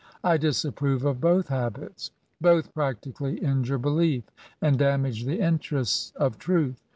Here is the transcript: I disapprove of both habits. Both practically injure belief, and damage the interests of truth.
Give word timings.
I 0.23 0.37
disapprove 0.37 1.05
of 1.05 1.21
both 1.21 1.49
habits. 1.49 2.09
Both 2.41 2.73
practically 2.73 3.37
injure 3.37 3.77
belief, 3.77 4.23
and 4.59 4.79
damage 4.79 5.25
the 5.25 5.39
interests 5.39 6.11
of 6.15 6.39
truth. 6.39 6.81